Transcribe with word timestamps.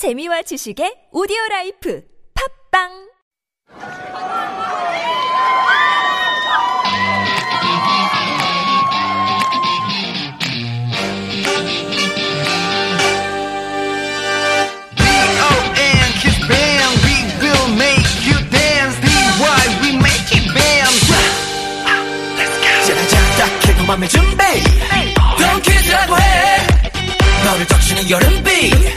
재미와 0.00 0.40
지식의 0.48 1.12
오디오 1.12 1.36
라이프 1.50 2.00
팝빵! 2.32 2.88
준비 24.08 24.36
덩키즈라고 25.38 26.16
너를 27.44 27.66
적시는 27.66 28.08
여름비 28.08 28.89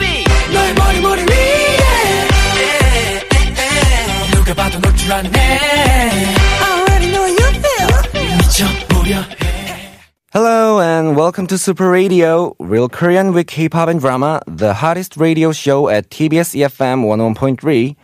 Hello 10.31 10.79
and 10.79 11.15
welcome 11.15 11.47
to 11.47 11.57
Super 11.57 11.89
Radio, 11.89 12.55
real 12.59 12.87
Korean 12.87 13.33
with 13.33 13.47
K-pop 13.47 13.89
and 13.89 13.99
drama, 13.99 14.43
the 14.45 14.75
hottest 14.75 15.17
radio 15.17 15.51
show 15.51 15.89
at 15.89 16.11
TBS 16.11 16.53
EFM 16.53 17.03
101.3. 17.03 17.95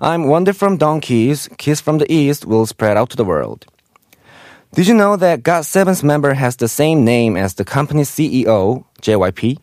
I'm 0.00 0.26
Wondae 0.26 0.54
from 0.54 0.78
DONGKIZ, 0.78 1.58
Kiss 1.58 1.80
from 1.80 1.98
the 1.98 2.06
East 2.12 2.46
will 2.46 2.64
spread 2.64 2.96
out 2.96 3.10
to 3.10 3.16
the 3.16 3.24
world. 3.24 3.66
Did 4.72 4.86
you 4.86 4.94
know 4.94 5.16
that 5.16 5.42
GOT7's 5.42 6.04
member 6.04 6.32
has 6.34 6.54
the 6.54 6.68
same 6.68 7.04
name 7.04 7.36
as 7.36 7.54
the 7.54 7.64
company's 7.64 8.08
CEO, 8.08 8.84
JYP? 9.02 9.58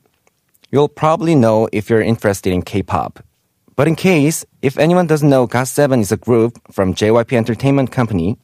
You'll 0.70 0.90
probably 0.90 1.36
know 1.36 1.70
if 1.72 1.90
you're 1.90 2.02
interested 2.02 2.52
in 2.52 2.62
K-pop. 2.62 3.24
But 3.78 3.88
in 3.88 3.96
case, 3.96 4.44
if 4.62 4.78
anyone 4.78 5.08
doesn't 5.08 5.30
know, 5.30 5.48
GOT7 5.48 6.02
is 6.02 6.12
a 6.12 6.18
group 6.18 6.60
from 6.74 6.94
JYP 6.94 7.34
Entertainment 7.38 7.94
Company, 7.94 8.38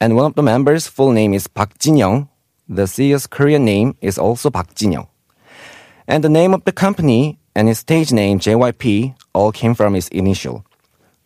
and 0.00 0.16
one 0.16 0.26
of 0.26 0.34
the 0.34 0.42
members' 0.42 0.86
full 0.86 1.12
name 1.12 1.34
is 1.34 1.46
Park 1.46 1.78
Jin-young. 1.78 2.28
The 2.68 2.84
CEO's 2.84 3.26
Korean 3.26 3.64
name 3.64 3.96
is 4.00 4.18
also 4.18 4.50
Park 4.50 4.74
Jin-young. 4.74 5.06
And 6.08 6.22
the 6.22 6.28
name 6.28 6.54
of 6.54 6.64
the 6.64 6.72
company 6.72 7.38
and 7.54 7.68
his 7.68 7.78
stage 7.78 8.12
name 8.12 8.38
JYP 8.38 9.14
all 9.32 9.52
came 9.52 9.74
from 9.74 9.94
his 9.94 10.08
initial. 10.08 10.64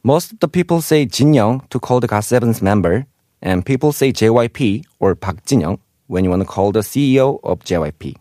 Most 0.03 0.33
of 0.33 0.41
the 0.41 0.49
people 0.49 0.81
say 0.81 1.05
Jin-young 1.05 1.67
to 1.71 1.79
call 1.79 2.01
the 2.01 2.09
GOT7's 2.09 2.63
member, 2.63 3.07
and 3.43 3.67
people 3.67 3.93
say 3.93 4.13
JYP 4.13 4.85
or 4.99 5.15
Park 5.15 5.45
Jin-young 5.45 5.79
when 6.07 6.25
you 6.25 6.31
want 6.31 6.43
to 6.43 6.49
call 6.49 6.73
the 6.73 6.81
CEO 6.81 7.41
of 7.45 7.61
JYP. 7.61 8.17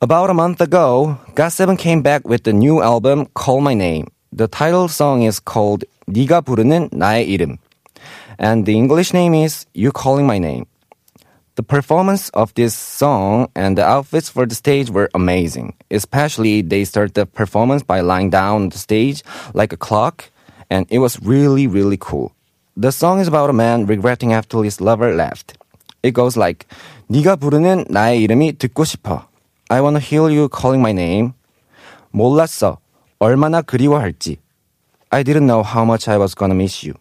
About 0.00 0.30
a 0.30 0.34
month 0.34 0.60
ago, 0.60 1.18
GOT7 1.34 1.78
came 1.78 2.02
back 2.02 2.28
with 2.28 2.44
the 2.44 2.52
new 2.52 2.82
album 2.82 3.26
Call 3.34 3.60
My 3.60 3.74
Name. 3.74 4.08
The 4.32 4.46
title 4.46 4.88
song 4.88 5.22
is 5.22 5.40
called 5.40 5.84
네가 6.06 6.42
부르는 6.42 6.90
나의 6.92 7.26
이름. 7.26 7.58
And 8.40 8.66
the 8.66 8.76
English 8.76 9.12
name 9.12 9.34
is 9.34 9.66
You 9.74 9.92
Calling 9.92 10.26
My 10.26 10.38
Name. 10.38 10.66
The 11.56 11.62
performance 11.62 12.28
of 12.30 12.52
this 12.52 12.74
song 12.74 13.48
and 13.56 13.78
the 13.78 13.84
outfits 13.84 14.28
for 14.28 14.44
the 14.44 14.54
stage 14.54 14.90
were 14.90 15.08
amazing. 15.14 15.72
Especially 15.90 16.60
they 16.60 16.84
start 16.84 17.14
the 17.14 17.24
performance 17.24 17.82
by 17.82 18.00
lying 18.00 18.28
down 18.28 18.62
on 18.62 18.68
the 18.68 18.76
stage 18.76 19.24
like 19.54 19.72
a 19.72 19.78
clock 19.78 20.30
and 20.68 20.86
it 20.90 20.98
was 20.98 21.18
really 21.22 21.66
really 21.66 21.96
cool. 21.96 22.32
The 22.76 22.92
song 22.92 23.20
is 23.20 23.28
about 23.28 23.48
a 23.48 23.54
man 23.54 23.86
regretting 23.86 24.34
after 24.34 24.62
his 24.62 24.82
lover 24.82 25.14
left. 25.14 25.56
It 26.02 26.12
goes 26.12 26.36
like 26.36 26.66
네가 27.08 27.36
부르는 27.36 27.86
나의 27.88 28.20
이름이 28.22 28.58
듣고 28.58 28.84
싶어. 28.84 29.24
I 29.70 29.80
wanna 29.80 29.98
hear 29.98 30.28
you 30.28 30.50
calling 30.50 30.82
my 30.82 30.92
name. 30.92 31.32
몰랐어. 32.12 32.78
얼마나 33.18 33.62
그리워할지. 33.62 34.36
I 35.10 35.22
didn't 35.22 35.46
know 35.46 35.62
how 35.62 35.84
much 35.84 36.06
I 36.06 36.18
was 36.18 36.34
gonna 36.34 36.54
miss 36.54 36.86
you. 36.86 36.94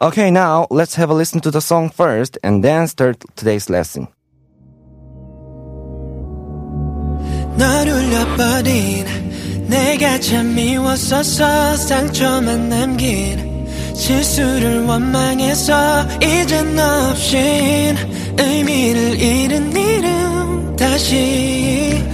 Okay, 0.00 0.30
now 0.30 0.66
let's 0.70 0.94
have 0.96 1.10
a 1.10 1.14
listen 1.14 1.40
to 1.40 1.50
the 1.50 1.60
song 1.60 1.90
first 1.90 2.38
and 2.42 2.62
then 2.64 2.86
start 2.88 3.24
today's 3.36 3.70
lesson. 3.70 4.08
널 7.56 7.88
울려버린 7.88 9.06
내가 9.68 10.18
참 10.18 10.54
미웠었어 10.54 11.76
상처만 11.76 12.68
남긴 12.68 13.66
실수를 13.94 14.84
원망해서 14.84 16.04
이젠 16.20 16.74
너 16.74 17.10
없인 17.10 17.96
의미를 18.38 19.20
잃은 19.20 19.72
이름 19.72 20.76
다시 20.76 22.04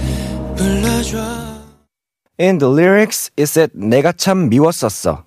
불러줘 0.55 1.41
In 2.39 2.57
the 2.57 2.71
lyrics, 2.71 3.29
it 3.37 3.43
said 3.43 3.71
내가 3.75 4.11
참 4.11 4.49
미웠었어. 4.49 5.24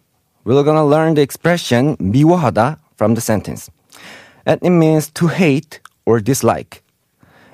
We're 0.48 0.62
gonna 0.62 0.84
learn 0.84 1.14
the 1.14 1.22
expression 1.22 1.96
미워하다 1.96 2.78
from 2.96 3.14
the 3.14 3.20
sentence. 3.20 3.70
And 4.44 4.60
it 4.62 4.70
means 4.70 5.10
to 5.14 5.28
hate 5.28 5.80
or 6.04 6.20
dislike. 6.20 6.82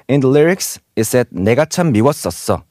In 0.09 0.21
the 0.21 0.29
lyrics, 0.29 0.81
it 0.97 1.05
said 1.05 1.29
내가 1.31 1.67
참 1.67 1.93
미웠었어. 1.93 2.65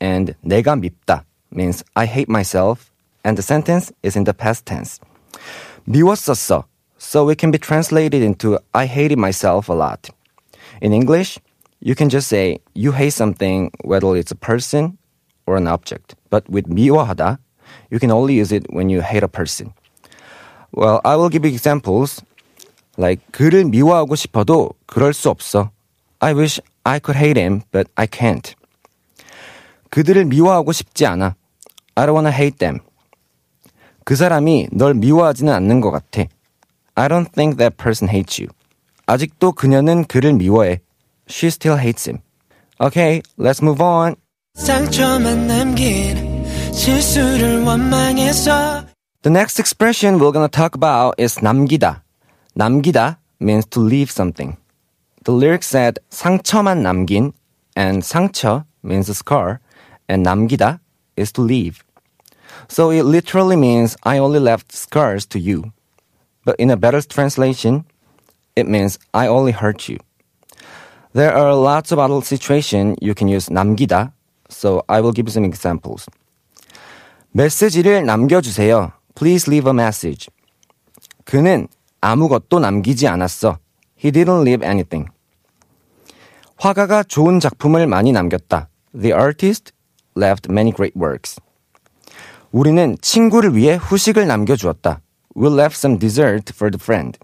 And 0.00 0.34
내가 0.44 0.74
밉다 0.74 1.24
means 1.52 1.84
I 1.94 2.06
hate 2.06 2.28
myself. 2.28 2.90
And 3.24 3.36
the 3.36 3.42
sentence 3.42 3.92
is 4.02 4.16
in 4.16 4.24
the 4.24 4.32
past 4.34 4.66
tense. 4.66 4.98
미웠었어. 5.86 6.64
So 6.98 7.28
it 7.30 7.38
can 7.38 7.50
be 7.50 7.58
translated 7.58 8.22
into 8.22 8.58
I 8.74 8.86
hated 8.86 9.18
myself 9.18 9.68
a 9.68 9.74
lot. 9.74 10.10
In 10.82 10.92
English, 10.92 11.38
you 11.80 11.94
can 11.94 12.08
just 12.10 12.28
say 12.28 12.58
you 12.74 12.92
hate 12.92 13.12
something, 13.12 13.70
whether 13.84 14.16
it's 14.16 14.30
a 14.30 14.36
person 14.36 14.98
or 15.46 15.56
an 15.56 15.66
object. 15.66 16.14
But 16.28 16.48
with 16.50 16.66
미워하다, 16.66 17.38
you 17.91 17.99
can 17.99 18.11
only 18.11 18.33
use 18.33 18.51
it 18.51 18.65
when 18.69 18.89
you 18.89 19.01
hate 19.01 19.23
a 19.23 19.27
person. 19.27 19.73
Well, 20.71 20.99
I 21.03 21.15
will 21.15 21.29
give 21.29 21.45
you 21.45 21.53
examples. 21.53 22.21
Like 22.97 23.23
그를 23.31 23.65
미워하고 23.65 24.15
싶어도 24.15 24.71
그럴 24.85 25.13
수 25.13 25.29
없어. 25.29 25.71
I 26.19 26.33
wish 26.33 26.61
I 26.83 26.99
could 26.99 27.17
hate 27.17 27.39
him, 27.39 27.61
but 27.71 27.89
I 27.95 28.07
can't. 28.07 28.53
그들을 29.89 30.25
미워하고 30.25 30.71
싶지 30.71 31.05
않아. 31.05 31.35
I 31.95 32.05
don't 32.05 32.13
wanna 32.13 32.31
hate 32.33 32.57
them. 32.57 32.79
그 34.03 34.15
사람이 34.15 34.69
널 34.71 34.93
미워하지는 34.93 35.51
않는 35.51 35.81
것 35.81 35.91
같아. 35.91 36.23
I 36.95 37.07
don't 37.07 37.31
think 37.31 37.57
that 37.57 37.75
person 37.77 38.09
hates 38.09 38.41
you. 38.41 38.49
아직도 39.07 39.53
그녀는 39.53 40.05
그를 40.05 40.33
미워해. 40.33 40.79
She 41.29 41.47
still 41.47 41.79
hates 41.79 42.09
him. 42.09 42.21
Okay, 42.79 43.21
let's 43.37 43.61
move 43.61 43.83
on. 43.83 44.15
상처만 44.55 45.47
남긴 45.47 46.24
실수를 46.74 47.62
원망해서 47.64 48.84
The 49.22 49.30
next 49.30 49.60
expression 49.60 50.18
we're 50.18 50.32
gonna 50.32 50.48
talk 50.48 50.74
about 50.74 51.14
is 51.20 51.40
남기다. 51.40 52.02
남기다 52.54 53.18
means 53.40 53.66
to 53.68 53.82
leave 53.82 54.10
something. 54.10 54.56
The 55.24 55.36
lyric 55.36 55.62
said 55.62 56.00
상처만 56.10 56.82
남긴 56.82 57.32
and 57.76 58.02
상처 58.02 58.64
means 58.82 59.10
a 59.10 59.14
scar 59.14 59.60
and 60.08 60.26
남기다 60.26 60.80
is 61.18 61.32
to 61.32 61.42
leave. 61.42 61.84
So 62.68 62.90
it 62.90 63.04
literally 63.04 63.56
means 63.56 63.96
I 64.04 64.18
only 64.18 64.40
left 64.40 64.72
scars 64.72 65.26
to 65.26 65.38
you. 65.38 65.72
But 66.44 66.56
in 66.58 66.70
a 66.70 66.76
better 66.76 67.02
translation, 67.02 67.84
it 68.56 68.66
means 68.66 68.98
I 69.12 69.26
only 69.26 69.52
hurt 69.52 69.88
you. 69.88 69.98
There 71.12 71.34
are 71.34 71.54
lots 71.54 71.92
of 71.92 71.98
other 71.98 72.22
situations 72.22 72.96
you 73.02 73.14
can 73.14 73.28
use 73.28 73.48
남기다, 73.50 74.12
so 74.48 74.82
I 74.88 75.00
will 75.00 75.12
give 75.12 75.26
you 75.28 75.32
some 75.32 75.44
examples. 75.44 76.08
메시지를 77.35 78.05
남겨주세요. 78.05 78.93
Please 79.13 79.51
leave 79.51 79.69
a 79.69 79.73
message. 79.73 80.29
그는 81.25 81.67
아무것도 81.99 82.59
남기지 82.59 83.09
않았어. 83.09 83.57
He 84.01 84.09
didn't 84.09 84.43
leave 84.43 84.65
anything. 84.65 85.11
화가가 86.55 87.03
좋은 87.03 87.41
작품을 87.41 87.87
많이 87.87 88.13
남겼다. 88.13 88.69
The 88.97 89.13
artist 89.13 89.73
left 90.17 90.49
many 90.49 90.71
great 90.73 90.97
works. 90.97 91.41
우리는 92.53 92.95
친구를 93.01 93.53
위해 93.53 93.75
후식을 93.75 94.25
남겨주었다. 94.27 95.01
We 95.35 95.51
left 95.51 95.75
some 95.77 95.99
dessert 95.99 96.53
for 96.55 96.71
the 96.71 96.79
friend. 96.81 97.19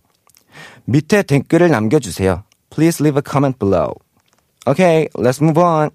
밑에 0.84 1.24
댓글을 1.24 1.69
남겨주세요. 1.69 2.44
Please 2.69 3.02
leave 3.02 3.18
a 3.18 3.24
comment 3.25 3.58
below. 3.58 3.94
Okay, 4.68 5.08
let's 5.16 5.42
move 5.42 5.58
on. 5.58 5.92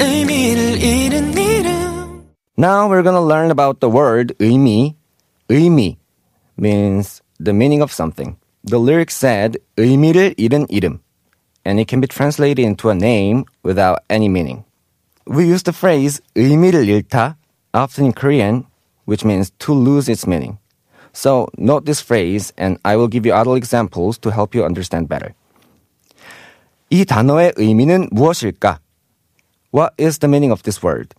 너 0.00 0.04
없인 0.04 0.06
의미를 0.06 0.82
잃은 0.82 1.32
이름 1.32 2.26
Now 2.58 2.88
we're 2.88 3.02
gonna 3.02 3.20
learn 3.20 3.50
about 3.50 3.80
the 3.80 3.90
word 3.90 4.34
의미. 4.38 4.94
의미 5.48 5.98
means 6.58 7.20
the 7.38 7.52
meaning 7.52 7.82
of 7.82 7.92
something. 7.92 8.36
The 8.64 8.80
lyric 8.80 9.10
said 9.10 9.58
의미를 9.76 10.34
잃은 10.36 10.66
이름, 10.70 11.00
and 11.64 11.78
it 11.78 11.88
can 11.88 12.00
be 12.00 12.08
translated 12.08 12.64
into 12.64 12.88
a 12.88 12.94
name 12.94 13.44
without 13.62 14.00
any 14.08 14.28
meaning. 14.28 14.64
We 15.26 15.44
use 15.44 15.62
the 15.62 15.76
phrase 15.76 16.20
의미를 16.34 16.88
잃다 16.88 17.36
often 17.74 18.06
in 18.06 18.12
Korean, 18.12 18.64
which 19.04 19.24
means 19.24 19.52
to 19.58 19.74
lose 19.74 20.08
its 20.08 20.26
meaning. 20.26 20.58
So 21.12 21.48
note 21.58 21.84
this 21.84 22.00
phrase, 22.00 22.52
and 22.56 22.78
I 22.84 22.96
will 22.96 23.08
give 23.08 23.26
you 23.26 23.34
other 23.34 23.56
examples 23.56 24.18
to 24.18 24.30
help 24.30 24.54
you 24.54 24.64
understand 24.64 25.08
better. 25.08 25.34
이 26.90 27.04
단어의 27.04 27.52
의미는 27.56 28.08
무엇일까? 28.12 28.80
What 29.72 29.94
is 29.98 30.18
the 30.18 30.28
meaning 30.28 30.52
of 30.52 30.62
this 30.62 30.84
word? 30.84 31.14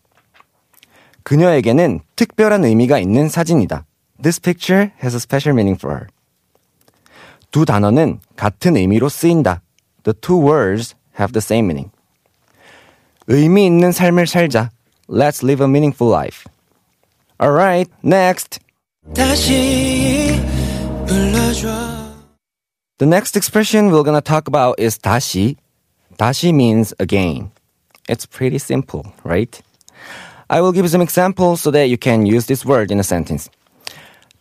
그녀에게는 1.24 2.00
특별한 2.16 2.64
의미가 2.64 3.00
있는 3.00 3.30
사진이다. 3.30 3.86
This 4.22 4.40
picture 4.40 4.92
has 5.02 5.14
a 5.14 5.20
special 5.20 5.54
meaning 5.54 5.78
for 5.78 5.96
her. 5.96 6.08
두 7.52 7.66
단어는 7.66 8.20
같은 8.36 8.78
의미로 8.78 9.10
쓰인다. 9.10 9.62
The 10.04 10.14
two 10.20 10.40
words 10.40 10.96
have 11.20 11.34
the 11.34 11.42
same 11.42 11.66
meaning. 11.66 11.92
의미 13.28 13.66
있는 13.66 13.92
삶을 13.92 14.28
살자. 14.28 14.70
Let's 15.10 15.44
live 15.44 15.64
a 15.64 15.68
meaningful 15.68 16.12
life. 16.12 16.46
Alright, 17.42 17.92
next. 18.04 18.60
다시 19.14 20.42
불러줘 21.08 21.68
The 22.98 23.08
next 23.08 23.38
expression 23.38 23.92
we're 23.92 24.04
gonna 24.04 24.22
talk 24.22 24.48
about 24.48 24.82
is 24.82 24.98
다시. 24.98 25.56
다시 26.18 26.50
means 26.50 26.96
again. 27.00 27.52
It's 28.08 28.26
pretty 28.26 28.58
simple, 28.58 29.14
right? 29.24 29.62
I 30.50 30.62
will 30.62 30.72
give 30.72 30.86
you 30.86 30.90
some 30.90 31.02
examples 31.02 31.62
so 31.62 31.72
that 31.72 31.90
you 31.90 31.98
can 31.98 32.26
use 32.26 32.48
this 32.48 32.66
word 32.66 32.92
in 32.92 33.00
a 33.00 33.04
sentence. 33.04 33.50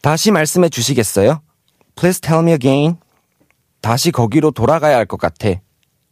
다시 0.03 0.31
말씀해 0.31 0.69
주시겠어요? 0.69 1.41
Please 1.97 2.21
tell 2.21 2.43
me 2.43 2.53
again. 2.53 2.99
다시 3.81 4.13
거기로 4.13 4.53
돌아가야 4.53 4.97
할 4.97 5.07
것 5.07 5.19
같아. 5.19 5.61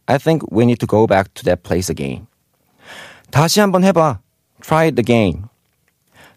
I 0.07 0.17
think 0.17 0.45
we 0.51 0.63
need 0.63 0.79
to 0.79 0.87
go 0.87 1.07
back 1.07 1.33
to 1.35 1.43
that 1.43 1.63
place 1.63 1.89
again. 1.89 2.27
다시 3.31 3.59
한번 3.59 3.83
해봐. 3.83 4.19
Try 4.61 4.87
it 4.87 4.99
again. 4.99 5.47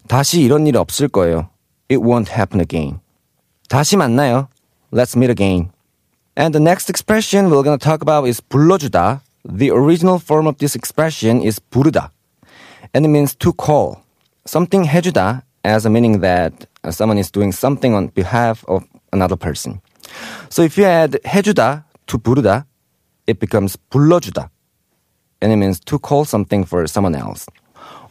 다시 0.07 0.41
이런 0.41 0.65
일 0.67 0.77
없을 0.77 1.07
거예요. 1.07 1.49
It 1.91 2.01
won't 2.01 2.29
happen 2.31 2.61
again. 2.61 2.99
다시 3.67 3.97
만나요. 3.97 4.47
Let's 4.91 5.15
meet 5.15 5.29
again. 5.29 5.71
And 6.35 6.53
the 6.53 6.63
next 6.63 6.89
expression 6.89 7.49
we're 7.51 7.63
going 7.63 7.77
to 7.77 7.83
talk 7.83 8.01
about 8.01 8.27
is 8.27 8.41
불러주다. 8.41 9.21
The 9.45 9.71
original 9.71 10.19
form 10.19 10.47
of 10.47 10.57
this 10.57 10.75
expression 10.75 11.41
is 11.41 11.59
부르다. 11.59 12.11
And 12.93 13.05
it 13.05 13.09
means 13.09 13.35
to 13.35 13.53
call. 13.53 14.01
Something 14.45 14.85
해주다 14.85 15.43
as 15.63 15.85
a 15.85 15.89
meaning 15.89 16.21
that 16.21 16.65
uh, 16.83 16.91
someone 16.91 17.17
is 17.17 17.31
doing 17.31 17.51
something 17.51 17.93
on 17.93 18.07
behalf 18.07 18.63
of 18.67 18.83
another 19.13 19.35
person. 19.35 19.81
So 20.49 20.63
if 20.63 20.77
you 20.77 20.85
add 20.85 21.19
해주다 21.25 21.83
to 22.07 22.17
부르다, 22.17 22.65
it 23.27 23.39
becomes 23.39 23.77
불러주다. 23.91 24.49
And 25.41 25.53
it 25.53 25.57
means 25.57 25.79
to 25.81 25.99
call 25.99 26.25
something 26.25 26.65
for 26.65 26.85
someone 26.87 27.15
else. 27.15 27.45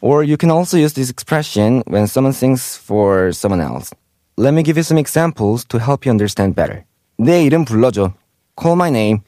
Or 0.00 0.22
you 0.22 0.36
can 0.36 0.50
also 0.50 0.76
use 0.76 0.94
this 0.94 1.10
expression 1.10 1.82
when 1.86 2.06
someone 2.06 2.32
sings 2.32 2.76
for 2.76 3.32
someone 3.32 3.60
else. 3.60 3.92
Let 4.36 4.54
me 4.54 4.62
give 4.62 4.76
you 4.76 4.84
some 4.84 4.98
examples 4.98 5.64
to 5.66 5.78
help 5.78 6.06
you 6.06 6.10
understand 6.10 6.54
better. 6.54 6.84
내 7.18 7.44
이름 7.44 7.64
불러줘. 7.64 8.14
Call 8.56 8.76
my 8.76 8.88
name. 8.88 9.20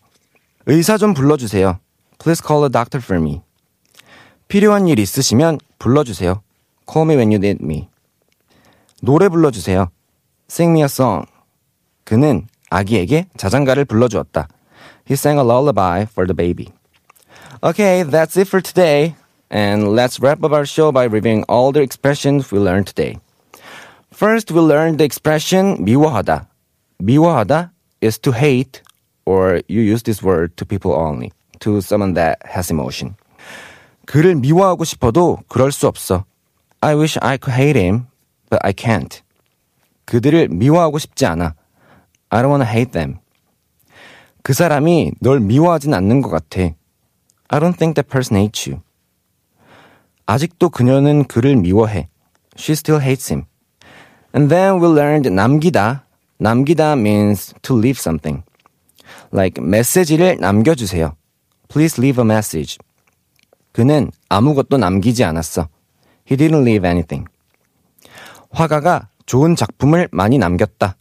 의사 0.67 0.97
좀 0.97 1.13
불러주세요. 1.15 1.81
Please 2.19 2.43
call 2.45 2.65
a 2.65 2.71
doctor 2.71 3.03
for 3.03 3.21
me. 3.21 3.43
필요한 4.49 4.89
일 4.89 4.99
있으시면 4.99 5.59
불러주세요. 5.79 6.43
Call 6.91 7.09
me 7.09 7.17
when 7.17 7.31
you 7.31 7.39
need 7.39 7.65
me. 7.65 7.89
노래 9.03 9.29
불러주세요. 9.29 9.89
Sing 10.51 10.73
me 10.73 10.83
a 10.83 10.87
song. 10.87 11.27
그는 12.05 12.47
아기에게 12.71 13.29
자장가를 13.37 13.85
불러주었다. 13.85 14.49
He 15.09 15.15
sang 15.15 15.39
a 15.39 15.45
lullaby 15.45 16.03
for 16.03 16.27
the 16.27 16.35
baby. 16.35 16.73
Okay, 17.63 18.03
that's 18.03 18.37
it 18.37 18.49
for 18.49 18.61
today. 18.61 19.15
And 19.51 19.97
let's 19.97 20.21
wrap 20.21 20.45
up 20.45 20.53
our 20.53 20.65
show 20.65 20.93
by 20.93 21.05
reviewing 21.05 21.45
all 21.49 21.73
the 21.73 21.83
expressions 21.83 22.53
we 22.53 22.59
learned 22.59 22.87
today. 22.87 23.19
First, 24.13 24.53
we 24.53 24.61
learned 24.61 24.99
the 24.99 25.05
expression 25.05 25.85
미워하다. 25.85 26.47
미워하다 27.03 27.71
is 28.01 28.19
to 28.19 28.33
hate, 28.33 28.83
or 29.25 29.63
you 29.69 29.81
use 29.81 30.03
this 30.05 30.23
word 30.23 30.57
to 30.57 30.65
people 30.65 30.93
only, 30.93 31.33
To 31.66 31.78
someone 31.82 32.14
that 32.14 32.38
has 32.46 32.72
emotion. 32.72 33.16
그를 34.06 34.36
미워하고 34.36 34.84
싶어도 34.84 35.40
그럴 35.48 35.72
수 35.72 35.88
없어. 35.88 36.26
I 36.82 36.96
wish 36.96 37.18
I 37.22 37.40
could 37.42 37.60
hate 37.60 37.80
him, 37.82 38.06
but 38.50 38.60
I 38.62 38.72
can't. 38.72 39.22
그들을 40.06 40.50
미워하고 40.50 41.00
싶지 41.00 41.26
않아. 41.26 41.56
I 42.30 42.42
don't 42.42 42.52
want 42.52 42.64
to 42.64 42.72
hate 42.72 42.92
them. 42.92 43.18
그 44.44 44.54
사람이 44.54 45.14
널 45.22 45.40
미워하진 45.40 45.96
않는 45.96 46.22
것 46.22 46.30
같아. 46.30 46.62
I 47.48 47.60
don't 47.60 47.78
think 47.78 47.96
that 47.96 48.08
person 48.08 48.40
hates 48.40 48.70
you. 48.70 48.82
아직도 50.28 50.70
그녀는 50.70 51.26
그를 51.26 51.56
미워해. 51.56 52.10
She 52.58 52.74
still 52.74 53.02
hates 53.02 53.34
him. 53.34 53.46
And 54.36 54.54
then 54.54 54.80
we 54.80 54.88
learned 54.88 55.30
남기다. 55.30 56.06
남기다 56.38 56.94
means 56.94 57.56
to 57.64 57.76
leave 57.76 58.00
something. 58.00 58.44
Like 59.34 59.64
메시지를 59.64 60.38
남겨주세요. 60.40 61.16
Please 61.68 62.02
leave 62.02 62.22
a 62.22 62.26
message. 62.26 62.78
그는 63.72 64.12
아무것도 64.30 64.78
남기지 64.78 65.24
않았어. 65.24 65.68
He 66.30 66.38
didn't 66.38 66.64
leave 66.64 66.88
anything. 66.88 67.28
화가가 68.52 69.10
좋은 69.26 69.56
작품을 69.56 70.08
많이 70.12 70.38
남겼다. 70.38 70.96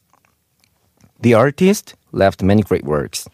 The 1.23 1.35
artist 1.35 1.95
left 2.13 2.45
many 2.45 2.63
great 2.63 2.87
works. 2.87 3.29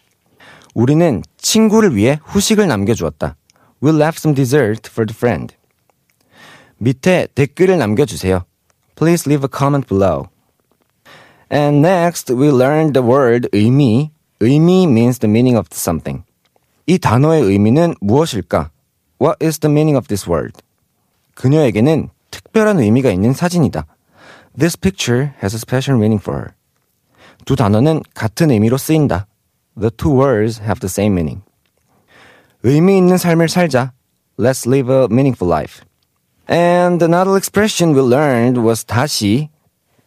우리는 0.73 1.23
친구를 1.37 1.95
위해 1.95 2.19
후식을 2.23 2.67
남겨주었다. 2.67 3.35
We 3.83 3.91
left 3.91 4.19
some 4.19 4.35
dessert 4.35 4.89
for 4.89 5.05
the 5.05 5.15
friend. 5.15 5.55
밑에 6.77 7.27
댓글을 7.35 7.77
남겨주세요. 7.77 8.45
Please 8.95 9.29
leave 9.29 9.43
a 9.43 9.49
comment 9.51 9.87
below. 9.87 10.29
And 11.51 11.85
next, 11.85 12.33
we 12.33 12.49
learned 12.49 12.93
the 12.93 13.05
word 13.05 13.49
의미. 13.51 14.11
의미 14.39 14.85
means 14.85 15.19
the 15.19 15.29
meaning 15.29 15.57
of 15.57 15.67
something. 15.73 16.23
이 16.86 16.98
단어의 16.98 17.42
의미는 17.42 17.94
무엇일까? 18.00 18.70
What 19.20 19.44
is 19.44 19.58
the 19.58 19.70
meaning 19.70 19.96
of 19.96 20.08
this 20.08 20.28
word? 20.28 20.52
그녀에게는 21.34 22.08
특별한 22.30 22.80
의미가 22.80 23.10
있는 23.10 23.32
사진이다. 23.32 23.86
This 24.58 24.76
picture 24.76 25.32
has 25.42 25.54
a 25.54 25.58
special 25.58 25.98
meaning 25.98 26.22
for 26.22 26.38
her. 26.38 26.54
두 27.44 27.56
단어는 27.56 28.02
같은 28.14 28.50
의미로 28.50 28.76
쓰인다. 28.76 29.26
The 29.78 29.90
two 29.90 30.12
words 30.12 30.60
have 30.62 30.80
the 30.80 30.88
same 30.88 31.12
meaning. 31.12 31.42
의미 32.62 32.96
있는 32.96 33.18
삶을 33.18 33.48
살자. 33.48 33.92
Let's 34.38 34.66
live 34.66 34.92
a 34.92 35.04
meaningful 35.10 35.50
life. 35.50 35.82
And 36.48 37.02
another 37.02 37.36
expression 37.36 37.94
we 37.94 38.00
learned 38.00 38.58
was 38.62 38.84
다시. 38.84 39.50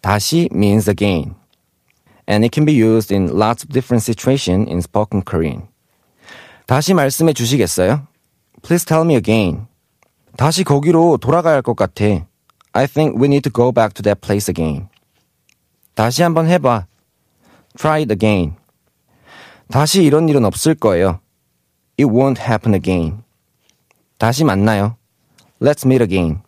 다시 0.02 0.50
means 0.54 0.90
again. 0.90 1.36
And 2.28 2.46
it 2.46 2.52
can 2.54 2.66
be 2.66 2.74
used 2.74 3.12
in 3.12 3.38
lots 3.38 3.64
of 3.64 3.70
different 3.70 4.04
situations 4.04 4.70
in 4.70 4.82
spoken 4.82 5.22
Korean. 5.22 5.68
다시 6.66 6.94
말씀해 6.94 7.34
주시겠어요? 7.34 8.08
Please 8.62 8.86
tell 8.86 9.06
me 9.06 9.16
again. 9.16 9.68
다시 10.38 10.64
거기로 10.64 11.18
돌아가야 11.18 11.56
할 11.56 11.62
것 11.62 11.76
같아. 11.76 12.06
I 12.74 12.88
think 12.88 13.20
we 13.20 13.26
need 13.26 13.42
to 13.50 13.52
go 13.52 13.72
back 13.72 13.94
to 13.96 14.04
that 14.04 14.22
place 14.22 14.52
again. 14.52 14.88
다시 15.96 16.22
한번 16.24 16.48
해봐. 16.48 16.86
Try 17.78 18.02
it 18.04 18.14
again. 18.14 18.56
다시 19.72 20.04
이런 20.04 20.30
일은 20.30 20.46
없을 20.46 20.76
거예요. 20.76 21.20
It 22.00 22.10
won't 22.10 22.40
happen 22.40 22.74
again. 22.74 23.24
다시 24.18 24.44
만나요. 24.44 24.96
Let's 25.62 25.86
meet 25.86 26.04
again. 26.04 26.42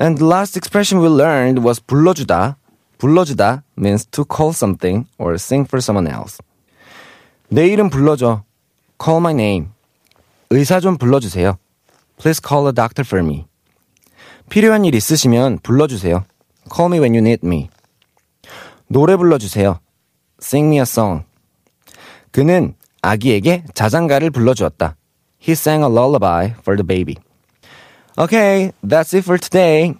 And 0.00 0.18
the 0.18 0.26
last 0.26 0.56
expression 0.56 1.00
we 1.00 1.08
learned 1.08 1.62
was 1.64 1.80
불러주다. 1.80 2.56
불러주다 2.98 3.62
means 3.78 4.06
to 4.10 4.24
call 4.24 4.50
something 4.50 5.06
or 5.18 5.34
sing 5.34 5.68
for 5.68 5.78
someone 5.78 6.12
else. 6.12 6.38
내 7.48 7.66
이름 7.68 7.90
불러줘. 7.90 8.42
Call 9.01 9.19
my 9.21 9.33
name. 9.33 9.69
의사 10.49 10.79
좀 10.79 10.97
불러주세요. 10.97 11.57
Please 12.17 12.41
call 12.45 12.67
a 12.67 12.73
doctor 12.73 13.05
for 13.05 13.23
me. 13.23 13.45
필요한 14.49 14.85
일 14.85 14.95
있으시면 14.95 15.59
불러주세요. 15.59 16.25
Call 16.73 16.91
me 16.91 16.99
when 16.99 17.13
you 17.13 17.19
need 17.19 17.45
me. 17.45 17.69
노래 18.87 19.15
불러주세요. 19.15 19.79
Sing 20.41 20.67
me 20.67 20.77
a 20.77 20.83
song. 20.83 21.25
그는 22.31 22.75
아기에게 23.01 23.65
자장가를 23.73 24.31
불러주었다. 24.31 24.95
He 25.41 25.53
sang 25.53 25.83
a 25.83 25.89
lullaby 25.89 26.53
for 26.59 26.75
the 26.75 26.85
baby. 26.85 27.15
Okay, 28.17 28.71
that's 28.83 29.13
it 29.13 29.23
for 29.23 29.37
today. 29.37 29.93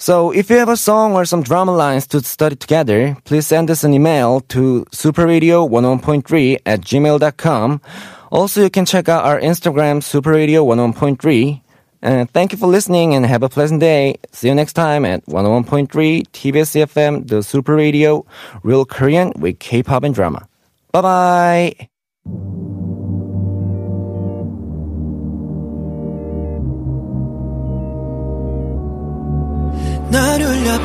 So 0.00 0.30
if 0.32 0.48
you 0.48 0.56
have 0.56 0.70
a 0.70 0.78
song 0.78 1.12
or 1.12 1.26
some 1.26 1.42
drama 1.42 1.72
lines 1.76 2.06
to 2.08 2.22
study 2.22 2.56
together, 2.56 3.18
please 3.24 3.46
send 3.46 3.70
us 3.70 3.84
an 3.84 3.92
email 3.92 4.40
to 4.48 4.86
superradio101.3 4.92 6.58
at 6.64 6.80
gmail.com. 6.80 7.82
Also, 8.30 8.62
you 8.62 8.70
can 8.70 8.86
check 8.86 9.10
out 9.10 9.26
our 9.26 9.38
Instagram, 9.38 10.00
superradio101.3. 10.00 11.60
And 12.00 12.20
uh, 12.26 12.30
thank 12.32 12.52
you 12.52 12.56
for 12.56 12.66
listening 12.66 13.14
and 13.14 13.26
have 13.26 13.42
a 13.42 13.50
pleasant 13.50 13.80
day. 13.80 14.16
See 14.32 14.48
you 14.48 14.54
next 14.54 14.72
time 14.72 15.04
at 15.04 15.22
101.3 15.26 15.88
TBS 16.32 16.86
FM, 16.86 17.28
the 17.28 17.42
Super 17.42 17.74
Radio, 17.76 18.24
Real 18.62 18.86
Korean 18.86 19.34
with 19.36 19.58
K-pop 19.58 20.02
and 20.04 20.14
drama. 20.14 20.48
Bye 20.92 21.02
bye. 21.02 22.59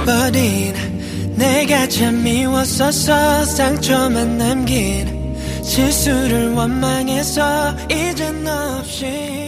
버린 0.05 0.73
내가 1.35 1.87
참 1.89 2.23
미웠었어 2.23 3.43
상처만 3.45 4.37
남긴 4.37 5.35
실수를 5.63 6.53
원망해서 6.53 7.75
이젠 7.89 8.43
너 8.43 8.77
없이 8.77 9.44